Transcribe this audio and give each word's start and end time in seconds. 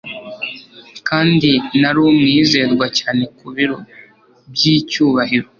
kandi 1.07 1.49
nari 1.79 1.99
umwizerwa 2.09 2.85
cyane 2.99 3.23
ku 3.37 3.45
biro 3.55 3.77
by'icyubahiro 4.53 5.47